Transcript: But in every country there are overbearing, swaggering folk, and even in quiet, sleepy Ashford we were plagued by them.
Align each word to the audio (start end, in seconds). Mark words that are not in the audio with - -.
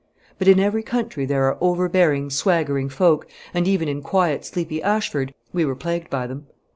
But 0.39 0.47
in 0.47 0.59
every 0.59 0.81
country 0.81 1.27
there 1.27 1.43
are 1.43 1.59
overbearing, 1.61 2.31
swaggering 2.31 2.89
folk, 2.89 3.27
and 3.53 3.67
even 3.67 3.87
in 3.87 4.01
quiet, 4.01 4.43
sleepy 4.43 4.81
Ashford 4.81 5.31
we 5.53 5.63
were 5.63 5.75
plagued 5.75 6.09
by 6.09 6.25
them. 6.25 6.47